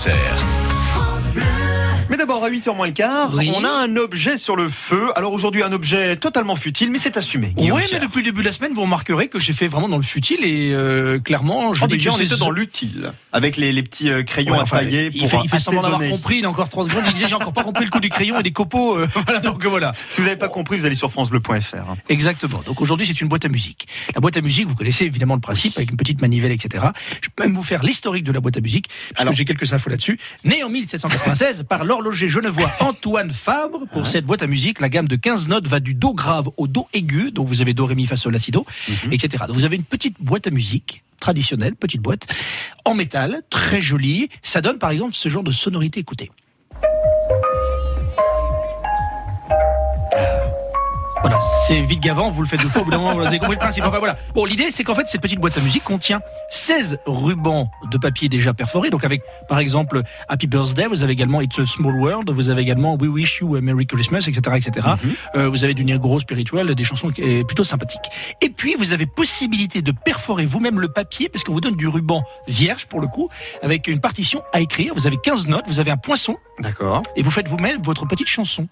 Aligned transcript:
Auxerre. 0.00 0.70
D'abord, 2.30 2.44
à 2.44 2.50
8h 2.50 2.76
moins 2.76 2.86
le 2.86 2.92
quart, 2.92 3.30
Oui. 3.34 3.50
on 3.56 3.64
a 3.64 3.68
un 3.68 3.96
objet 3.96 4.36
sur 4.36 4.54
le 4.54 4.68
feu. 4.68 5.08
Alors 5.16 5.32
aujourd'hui, 5.32 5.64
un 5.64 5.72
objet 5.72 6.14
totalement 6.14 6.54
futile, 6.54 6.88
mais 6.92 7.00
c'est 7.00 7.16
assumé. 7.16 7.52
Oui, 7.56 7.70
mais 7.74 7.82
Pierre. 7.88 8.00
depuis 8.00 8.18
le 8.18 8.26
début 8.26 8.42
de 8.42 8.46
la 8.46 8.52
semaine, 8.52 8.72
vous 8.72 8.82
remarquerez 8.82 9.26
que 9.26 9.40
j'ai 9.40 9.52
fait 9.52 9.66
vraiment 9.66 9.88
dans 9.88 9.96
le 9.96 10.04
futile 10.04 10.38
et 10.44 10.70
euh, 10.72 11.18
clairement, 11.18 11.74
je 11.74 11.82
Oh, 11.82 11.88
déjà, 11.88 12.12
on 12.12 12.18
était 12.20 12.36
dans 12.36 12.52
l'utile, 12.52 13.10
avec 13.32 13.56
les, 13.56 13.72
les 13.72 13.82
petits 13.82 14.12
euh, 14.12 14.22
crayons 14.22 14.52
Ouais, 14.52 14.60
à 14.60 14.62
enfin, 14.62 14.76
tailler 14.78 15.10
il 15.12 15.18
pour 15.22 15.28
fait, 15.30 15.38
il 15.42 15.50
fait 15.50 15.58
semblant 15.58 15.82
d'avoir 15.82 16.08
compris, 16.08 16.38
il 16.38 16.44
a 16.44 16.48
encore 16.50 16.68
3 16.68 16.84
secondes, 16.84 17.02
il 17.08 17.14
disait 17.14 17.26
j'ai 17.26 17.34
encore 17.34 17.52
pas 17.52 17.64
compris 17.64 17.84
le 17.84 17.90
coup 17.90 17.98
du 17.98 18.10
crayon 18.10 18.38
et 18.38 18.44
des 18.44 18.52
copeaux. 18.52 18.96
euh, 18.96 19.08
voilà, 19.26 19.40
donc 19.40 19.66
voilà. 19.66 19.92
Si 20.08 20.20
vous 20.20 20.26
n'avez 20.28 20.38
pas 20.38 20.48
compris, 20.48 20.78
vous 20.78 20.86
allez 20.86 20.94
sur 20.94 21.10
francebleu.fr. 21.10 21.96
Exactement. 22.08 22.62
Donc 22.64 22.80
aujourd'hui, 22.80 23.08
c'est 23.08 23.20
une 23.20 23.26
boîte 23.28 23.44
à 23.44 23.48
musique. 23.48 23.88
La 24.14 24.20
boîte 24.20 24.36
à 24.36 24.40
musique, 24.40 24.68
vous 24.68 24.76
connaissez 24.76 25.04
évidemment 25.04 25.34
le 25.34 25.40
principe 25.40 25.76
avec 25.78 25.90
une 25.90 25.96
petite 25.96 26.20
manivelle, 26.20 26.52
etc. 26.52 26.86
Je 27.22 27.28
peux 27.34 27.42
même 27.42 27.56
vous 27.56 27.64
faire 27.64 27.82
l'historique 27.82 28.22
de 28.22 28.30
la 28.30 28.38
boîte 28.38 28.56
à 28.56 28.60
musique, 28.60 28.86
parce 29.08 29.22
Alors. 29.22 29.32
que 29.32 29.36
j'ai 29.38 29.44
quelques 29.44 29.72
infos 29.72 29.90
là-dessus. 29.90 30.16
Née 30.44 30.62
en 30.62 30.68
1796 30.68 31.64
par 31.68 31.82
l'horloger 31.84 32.19
genevois 32.28 32.70
Antoine 32.80 33.30
Fabre, 33.30 33.86
pour 33.92 34.06
cette 34.06 34.24
boîte 34.24 34.42
à 34.42 34.46
musique, 34.46 34.80
la 34.80 34.88
gamme 34.88 35.08
de 35.08 35.16
15 35.16 35.48
notes 35.48 35.66
va 35.66 35.80
du 35.80 35.94
do 35.94 36.14
grave 36.14 36.50
au 36.56 36.66
do 36.66 36.86
aigu, 36.92 37.30
donc 37.30 37.48
vous 37.48 37.62
avez 37.62 37.74
do, 37.74 37.86
ré, 37.86 37.94
mi, 37.94 38.06
fa, 38.06 38.16
sol, 38.16 38.32
la, 38.32 38.38
si, 38.38 38.50
do, 38.50 38.66
etc. 39.10 39.44
Donc 39.46 39.56
vous 39.56 39.64
avez 39.64 39.76
une 39.76 39.84
petite 39.84 40.16
boîte 40.20 40.46
à 40.46 40.50
musique 40.50 41.02
traditionnelle, 41.20 41.76
petite 41.76 42.00
boîte, 42.00 42.26
en 42.84 42.94
métal, 42.94 43.42
très 43.50 43.80
jolie. 43.80 44.28
Ça 44.42 44.60
donne 44.60 44.78
par 44.78 44.90
exemple 44.90 45.14
ce 45.14 45.28
genre 45.28 45.42
de 45.42 45.52
sonorité, 45.52 46.00
écoutez. 46.00 46.30
Voilà, 51.22 51.38
c'est 51.66 51.82
vite 51.82 52.00
gavant, 52.00 52.30
vous 52.30 52.40
le 52.40 52.48
faites 52.48 52.62
deux 52.62 52.68
fois, 52.70 52.80
au 52.80 52.84
bout 52.86 52.90
d'un 52.90 52.98
moment, 52.98 53.14
vous 53.14 53.20
avez 53.26 53.38
compris 53.38 53.56
le 53.56 53.60
principe. 53.60 53.84
Enfin 53.84 53.98
voilà. 53.98 54.16
Bon, 54.34 54.46
l'idée, 54.46 54.70
c'est 54.70 54.84
qu'en 54.84 54.94
fait, 54.94 55.06
cette 55.06 55.20
petite 55.20 55.38
boîte 55.38 55.58
à 55.58 55.60
musique 55.60 55.84
contient 55.84 56.20
16 56.48 56.98
rubans 57.04 57.70
de 57.90 57.98
papier 57.98 58.30
déjà 58.30 58.54
perforés. 58.54 58.88
Donc 58.88 59.04
avec, 59.04 59.22
par 59.46 59.58
exemple, 59.58 60.00
Happy 60.28 60.46
Birthday, 60.46 60.86
vous 60.86 61.02
avez 61.02 61.12
également 61.12 61.42
It's 61.42 61.58
a 61.58 61.66
Small 61.66 61.94
World, 61.94 62.30
vous 62.30 62.48
avez 62.48 62.62
également 62.62 62.94
We 62.98 63.10
Wish 63.10 63.40
You 63.40 63.56
a 63.56 63.60
Merry 63.60 63.86
Christmas, 63.86 64.24
etc., 64.28 64.40
etc. 64.56 64.86
Euh, 65.34 65.50
vous 65.50 65.62
avez 65.62 65.74
du 65.74 65.84
Negro 65.84 66.18
spirituel, 66.18 66.74
des 66.74 66.84
chansons 66.84 67.10
plutôt 67.10 67.64
sympathiques. 67.64 68.08
Et 68.40 68.48
puis, 68.48 68.74
vous 68.78 68.94
avez 68.94 69.04
possibilité 69.04 69.82
de 69.82 69.92
perforer 69.92 70.46
vous-même 70.46 70.80
le 70.80 70.88
papier, 70.88 71.28
parce 71.28 71.44
qu'on 71.44 71.52
vous 71.52 71.60
donne 71.60 71.76
du 71.76 71.86
ruban 71.86 72.24
vierge, 72.48 72.86
pour 72.86 73.00
le 73.00 73.06
coup, 73.08 73.28
avec 73.62 73.88
une 73.88 74.00
partition 74.00 74.42
à 74.54 74.60
écrire. 74.60 74.94
Vous 74.94 75.06
avez 75.06 75.18
15 75.22 75.48
notes, 75.48 75.64
vous 75.66 75.80
avez 75.80 75.90
un 75.90 75.98
poinçon, 75.98 76.36
D'accord. 76.60 77.02
et 77.14 77.22
vous 77.22 77.30
faites 77.30 77.46
vous-même 77.48 77.82
votre 77.82 78.06
petite 78.06 78.28
chanson. 78.28 78.68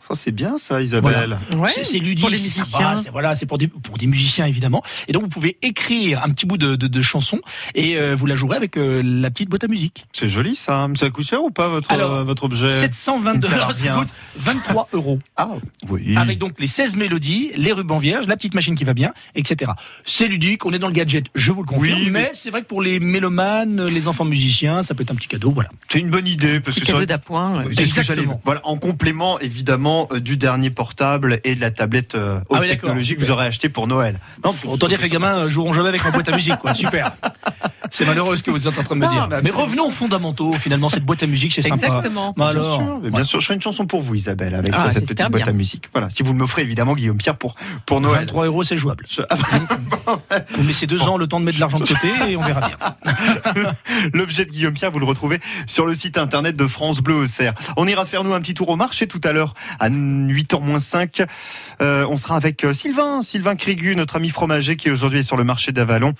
Ça, 0.00 0.14
c'est 0.14 0.32
bien, 0.32 0.56
ça, 0.58 0.80
Isabelle. 0.80 1.38
Ouais, 1.56 1.68
C'est- 1.82 1.98
ludique, 1.98 2.20
pour 2.20 2.30
les 2.30 2.38
c'est 2.38 2.44
musiciens. 2.44 2.64
sympa, 2.64 2.96
c'est 2.96 3.10
voilà, 3.10 3.34
c'est 3.34 3.46
pour 3.46 3.58
des 3.58 3.68
pour 3.68 3.98
des 3.98 4.06
musiciens 4.06 4.46
évidemment. 4.46 4.82
Et 5.06 5.12
donc 5.12 5.22
vous 5.22 5.28
pouvez 5.28 5.58
écrire 5.62 6.22
un 6.24 6.30
petit 6.30 6.46
bout 6.46 6.56
de, 6.56 6.76
de, 6.76 6.86
de 6.86 7.02
chanson 7.02 7.40
et 7.74 7.96
euh, 7.98 8.14
vous 8.14 8.24
la 8.26 8.34
jouerez 8.34 8.56
avec 8.56 8.76
euh, 8.78 9.02
la 9.04 9.30
petite 9.30 9.48
boîte 9.50 9.64
à 9.64 9.68
musique. 9.68 10.06
C'est 10.12 10.28
joli, 10.28 10.56
ça. 10.56 10.88
Ça 10.96 11.10
coûte 11.10 11.26
cher 11.26 11.42
ou 11.42 11.50
pas, 11.50 11.68
votre, 11.68 11.90
Alors, 11.92 12.14
euh, 12.14 12.24
votre 12.24 12.44
objet 12.44 12.70
722 12.72 13.48
il 13.48 13.50
me 13.50 13.56
fait 13.56 13.60
euros, 13.62 13.72
ça 13.74 13.88
coûte 13.94 14.08
23 14.36 14.88
euros. 14.92 15.18
Ah, 15.36 15.50
oui. 15.90 16.16
Avec 16.16 16.38
donc 16.38 16.58
les 16.58 16.66
16 16.66 16.96
mélodies, 16.96 17.50
les 17.56 17.72
rubans 17.72 17.98
vierges, 17.98 18.26
la 18.26 18.36
petite 18.36 18.54
machine 18.54 18.76
qui 18.76 18.84
va 18.84 18.94
bien, 18.94 19.12
etc. 19.34 19.72
C'est 20.04 20.28
ludique, 20.28 20.64
on 20.64 20.72
est 20.72 20.78
dans 20.78 20.88
le 20.88 20.94
gadget, 20.94 21.26
je 21.34 21.52
vous 21.52 21.62
le 21.62 21.66
confirme. 21.68 21.98
Oui, 21.98 22.10
mais, 22.10 22.20
mais- 22.22 22.30
c'est 22.34 22.50
vrai 22.50 22.62
que 22.62 22.66
pour 22.66 22.80
les 22.82 22.98
mélomanes, 23.00 23.84
les 23.86 24.08
enfants 24.08 24.24
musiciens, 24.24 24.82
ça 24.82 24.94
peut 24.94 25.02
être 25.02 25.10
un 25.10 25.16
petit 25.16 25.28
cadeau, 25.28 25.50
voilà. 25.50 25.68
C'est 25.88 25.98
une 26.00 26.10
bonne 26.10 26.26
idée, 26.26 26.60
parce 26.60 26.76
Petit 26.76 26.82
que 26.82 26.86
cadeau 26.92 27.00
ça- 27.00 27.06
d'appoint. 27.06 27.58
ouais. 27.64 27.74
Voilà, 28.44 28.60
en 28.64 28.76
complément 28.76 29.38
évidemment 29.40 29.87
euh, 29.88 30.20
du 30.20 30.36
dernier 30.36 30.70
portable 30.70 31.40
et 31.44 31.54
de 31.54 31.60
la 31.60 31.70
tablette 31.70 32.14
euh, 32.14 32.38
haute 32.40 32.44
Ah 32.50 32.60
oui, 32.60 32.68
d'accord, 32.68 32.88
technologie 32.88 33.16
que 33.16 33.20
vous 33.20 33.30
aurez 33.30 33.46
acheté 33.46 33.68
pour 33.68 33.86
Noël. 33.86 34.18
Non, 34.44 34.54
Autant 34.66 34.88
dire 34.88 34.98
que 34.98 35.04
les 35.04 35.08
gamins 35.08 35.38
euh, 35.38 35.48
joueront 35.48 35.72
jamais 35.72 35.88
avec 35.88 36.04
ma 36.04 36.10
boîte 36.10 36.28
à 36.28 36.32
musique, 36.34 36.56
quoi. 36.56 36.74
Super. 36.78 37.12
C'est 37.90 38.04
malheureux 38.06 38.36
ce 38.36 38.42
que 38.42 38.50
vous 38.50 38.68
êtes 38.68 38.78
en 38.78 38.82
train 38.82 38.94
de 38.94 39.00
me 39.00 39.06
Non, 39.06 39.12
dire. 39.12 39.28
mais 39.30 39.42
Mais 39.42 39.50
revenons 39.50 39.86
aux 39.88 39.90
fondamentaux. 39.90 40.52
Finalement, 40.54 40.88
cette 40.88 41.04
boîte 41.04 41.22
à 41.22 41.26
musique, 41.26 41.52
c'est 41.52 41.62
sympa. 41.62 41.86
Exactement. 41.86 42.34
Bah 42.36 42.52
Bien 42.52 42.60
alors, 42.62 42.74
sûr, 42.80 43.00
mais 43.02 43.10
bien 43.10 43.24
sûr, 43.24 43.40
je 43.40 43.46
ferai 43.46 43.54
une 43.56 43.62
chanson 43.62 43.86
pour 43.86 44.02
vous, 44.02 44.14
Isabelle, 44.14 44.54
avec 44.54 44.72
Ah, 44.76 44.90
cette 44.90 45.04
petite 45.06 45.18
boîte 45.30 45.42
bien. 45.44 45.46
à 45.46 45.52
musique. 45.52 45.88
Voilà, 45.92 46.10
si 46.10 46.22
vous 46.22 46.32
me 46.34 46.40
l'offrez 46.40 46.62
évidemment, 46.62 46.94
Guillaume 46.94 47.16
Pierre, 47.18 47.36
pour, 47.36 47.54
pour 47.86 48.00
Noël. 48.00 48.20
23 48.20 48.46
euros, 48.46 48.62
c'est 48.62 48.76
jouable. 48.76 49.04
Je- 49.10 49.22
Ah, 49.30 49.36
Vous 50.54 50.62
me 50.62 50.68
laissez 50.68 50.86
deux 50.86 51.02
ans 51.02 51.16
le 51.18 51.26
temps 51.26 51.40
de 51.40 51.44
mettre 51.44 51.56
de 51.56 51.60
l'argent 51.60 51.78
de 51.78 51.84
côté 51.86 52.08
et 52.28 52.36
on 52.36 52.42
verra 52.42 52.60
bien. 52.68 52.76
L'objet 54.12 54.44
de 54.44 54.50
Guillaume 54.50 54.74
Pierre, 54.74 54.90
vous 54.90 54.98
le 54.98 55.04
retrouvez 55.06 55.38
sur 55.66 55.86
le 55.86 55.94
site 55.94 56.18
internet 56.18 56.56
de 56.56 56.66
France 56.66 57.00
Bleu 57.00 57.14
Auxerre. 57.14 57.54
On 57.76 57.86
ira 57.86 58.04
faire 58.06 58.24
nous 58.24 58.32
un 58.34 58.40
petit 58.40 58.54
tour 58.54 58.68
au 58.68 58.76
marché 58.76 59.06
tout 59.06 59.20
à 59.24 59.32
l'heure 59.32 59.54
à 59.80 59.88
8h 59.90 60.60
moins 60.62 60.78
5. 60.78 61.22
Euh, 61.80 62.06
on 62.10 62.16
sera 62.16 62.36
avec 62.36 62.64
euh, 62.64 62.72
Sylvain, 62.72 63.22
Sylvain 63.22 63.56
Crégu, 63.56 63.96
notre 63.96 64.16
ami 64.16 64.30
fromager 64.30 64.76
qui 64.76 64.90
aujourd'hui 64.90 65.20
est 65.20 65.22
sur 65.24 65.36
le 65.36 65.44
marché 65.44 65.72
d'Avalon 65.72 66.12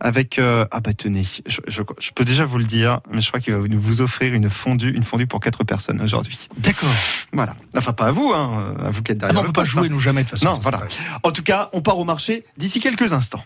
avec 0.00 0.38
euh, 0.38 0.64
ah 0.72 0.80
bah 0.80 0.92
tenez, 1.08 1.24
je, 1.46 1.60
je, 1.68 1.82
je 2.00 2.10
peux 2.10 2.24
déjà 2.24 2.44
vous 2.44 2.58
le 2.58 2.64
dire, 2.64 3.00
mais 3.10 3.20
je 3.20 3.28
crois 3.28 3.40
qu'il 3.40 3.52
va 3.54 3.60
vous- 3.60 4.00
offrir 4.00 4.34
une 4.34 4.50
fondue, 4.50 4.90
une 4.90 5.04
fondue 5.04 5.26
pour 5.26 5.40
quatre 5.40 5.62
personnes 5.64 6.00
aujourd'hui. 6.02 6.48
D'accord. 6.58 6.88
Voilà. 7.32 7.54
Enfin 7.76 7.92
pas 7.92 8.06
à 8.06 8.10
vous 8.12 8.32
hein, 8.34 8.74
à 8.84 8.90
vous 8.90 9.02
qui 9.02 9.12
êtes 9.12 9.18
Ah 9.22 9.28
derrière 9.28 9.34
non, 9.34 9.40
on 9.40 9.42
le 9.44 9.48
peut 9.48 9.60
pas 9.60 9.64
jouer, 9.64 9.86
hein. 9.86 9.90
nous, 9.90 10.00
jamais, 10.00 10.24
de 10.24 10.28
toute 10.28 10.38
façon. 10.38 10.52
Non, 10.52 10.58
voilà. 10.60 10.82
En 11.22 11.30
tout 11.32 11.42
cas, 11.42 11.70
on 11.72 11.80
part 11.80 11.98
au 11.98 12.04
marché 12.04 12.44
d'ici 12.56 12.80
quelques 12.80 13.12
instants. 13.12 13.42